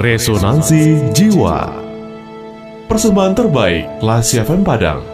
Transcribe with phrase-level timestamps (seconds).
[0.00, 1.76] Resonansi Jiwa
[2.88, 5.04] Persembahan terbaik Klasi FM Padang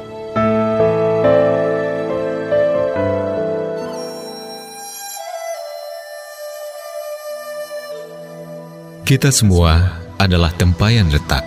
[9.02, 11.42] Kita semua adalah tempayan retak.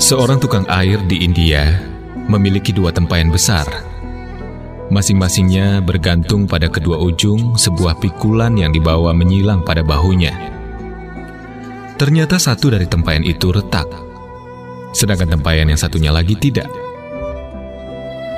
[0.00, 1.84] Seorang tukang air di India
[2.32, 3.91] memiliki dua tempayan besar.
[4.92, 10.36] Masing-masingnya bergantung pada kedua ujung sebuah pikulan yang dibawa menyilang pada bahunya.
[11.96, 13.88] Ternyata satu dari tempayan itu retak,
[14.92, 16.68] sedangkan tempayan yang satunya lagi tidak.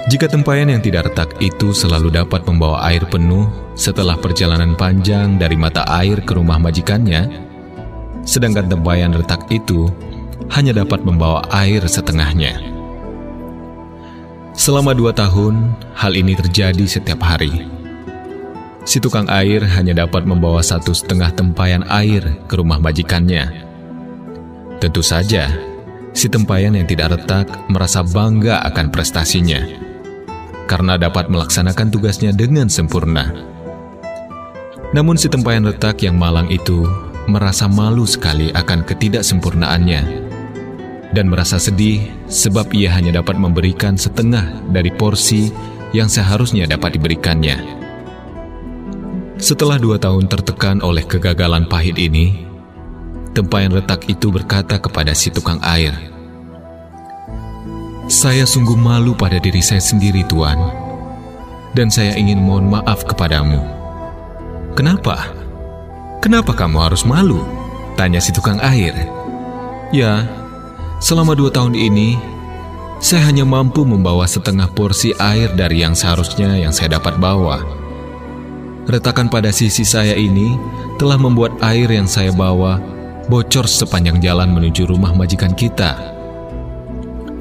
[0.07, 5.59] Jika tempayan yang tidak retak itu selalu dapat membawa air penuh setelah perjalanan panjang dari
[5.59, 7.35] mata air ke rumah majikannya,
[8.23, 9.91] sedangkan tempayan retak itu
[10.55, 12.74] hanya dapat membawa air setengahnya.
[14.55, 17.67] Selama dua tahun, hal ini terjadi setiap hari.
[18.87, 23.51] Si tukang air hanya dapat membawa satu setengah tempayan air ke rumah majikannya.
[24.79, 25.51] Tentu saja,
[26.15, 29.59] si tempayan yang tidak retak merasa bangga akan prestasinya
[30.71, 33.35] karena dapat melaksanakan tugasnya dengan sempurna.
[34.95, 36.87] Namun si tempayan retak yang malang itu
[37.27, 40.24] merasa malu sekali akan ketidaksempurnaannya
[41.15, 45.55] dan merasa sedih sebab ia hanya dapat memberikan setengah dari porsi
[45.95, 47.63] yang seharusnya dapat diberikannya.
[49.39, 52.43] Setelah dua tahun tertekan oleh kegagalan pahit ini,
[53.31, 55.95] tempayan retak itu berkata kepada si tukang air,
[58.05, 60.61] saya sungguh malu pada diri saya sendiri, Tuan.
[61.73, 63.59] Dan saya ingin mohon maaf kepadamu.
[64.77, 65.33] Kenapa?
[66.21, 67.41] Kenapa kamu harus malu?
[67.97, 68.93] Tanya si tukang air.
[69.89, 70.29] Ya,
[71.05, 72.17] selama dua tahun ini,
[72.97, 77.61] saya hanya mampu membawa setengah porsi air dari yang seharusnya yang saya dapat bawa.
[78.89, 80.57] Retakan pada sisi saya ini
[80.97, 82.81] telah membuat air yang saya bawa
[83.29, 85.93] bocor sepanjang jalan menuju rumah majikan kita.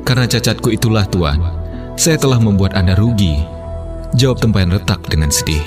[0.03, 1.39] Karena cacatku itulah Tuan,
[1.95, 3.39] saya telah membuat Anda rugi.
[4.19, 5.63] Jawab tempayan retak dengan sedih.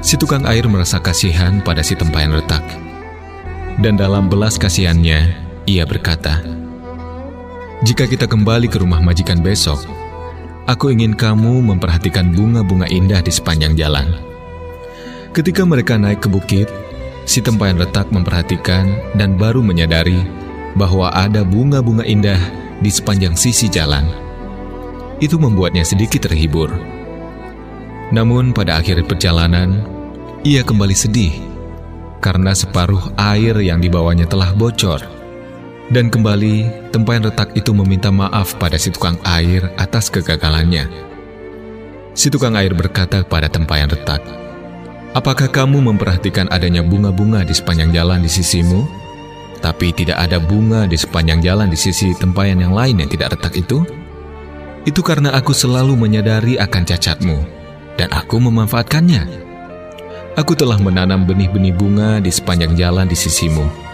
[0.00, 2.62] Si tukang air merasa kasihan pada si tempayan retak.
[3.82, 5.34] Dan dalam belas kasihannya,
[5.68, 6.59] ia berkata,
[7.80, 9.80] Jika kita kembali ke rumah majikan besok,
[10.68, 14.20] aku ingin kamu memperhatikan bunga-bunga indah di sepanjang jalan.
[15.32, 16.68] Ketika mereka naik ke bukit,
[17.24, 20.20] si tempayan retak memperhatikan dan baru menyadari
[20.76, 22.36] bahwa ada bunga-bunga indah
[22.84, 24.04] di sepanjang sisi jalan.
[25.16, 26.76] Itu membuatnya sedikit terhibur.
[28.12, 29.88] Namun pada akhir perjalanan,
[30.44, 31.32] ia kembali sedih
[32.20, 35.19] karena separuh air yang dibawanya telah bocor.
[35.90, 40.86] Dan kembali, tempayan retak itu meminta maaf pada si tukang air atas kegagalannya.
[42.14, 44.22] Si tukang air berkata kepada tempayan retak,
[45.10, 49.00] Apakah kamu memperhatikan adanya bunga-bunga di sepanjang jalan di sisimu?
[49.60, 53.54] tapi tidak ada bunga di sepanjang jalan di sisi tempayan yang lain yang tidak retak
[53.60, 53.84] itu?
[54.88, 57.38] Itu karena aku selalu menyadari akan cacatmu,
[58.00, 59.28] dan aku memanfaatkannya.
[60.40, 63.89] Aku telah menanam benih-benih bunga di sepanjang jalan di sisimu.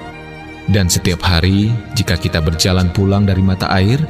[0.67, 4.03] Dan setiap hari, jika kita berjalan pulang dari mata air,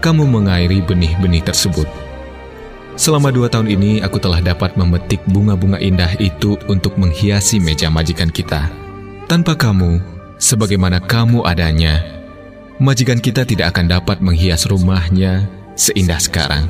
[0.00, 1.84] kamu mengairi benih-benih tersebut.
[2.96, 8.28] Selama dua tahun ini, aku telah dapat memetik bunga-bunga indah itu untuk menghiasi meja majikan
[8.28, 8.68] kita.
[9.28, 10.00] Tanpa kamu,
[10.40, 12.00] sebagaimana kamu adanya,
[12.80, 16.68] majikan kita tidak akan dapat menghias rumahnya seindah sekarang.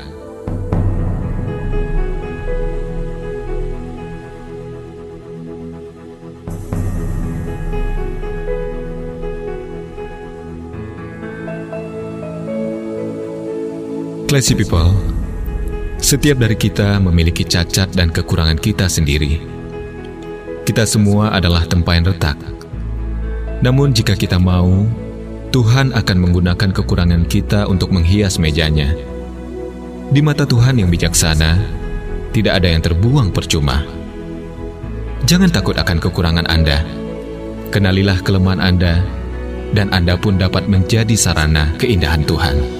[14.30, 14.94] Classy people,
[15.98, 19.42] setiap dari kita memiliki cacat dan kekurangan kita sendiri.
[20.62, 22.38] Kita semua adalah tempayan retak
[23.60, 24.88] namun jika kita mau,
[25.52, 28.97] Tuhan akan menggunakan kekurangan kita untuk menghias mejanya.
[30.09, 31.60] Di mata Tuhan yang bijaksana,
[32.33, 33.84] tidak ada yang terbuang percuma.
[35.28, 36.80] Jangan takut akan kekurangan Anda.
[37.68, 39.04] Kenalilah kelemahan Anda,
[39.76, 42.79] dan Anda pun dapat menjadi sarana keindahan Tuhan.